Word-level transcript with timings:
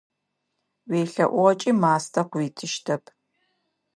УелъэӀугъэкӀи 0.89 1.71
мастэ 1.81 2.21
къыуитыщтэп. 2.29 3.03